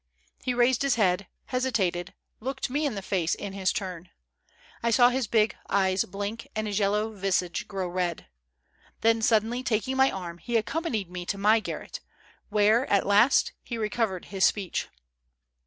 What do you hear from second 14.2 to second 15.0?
his speech.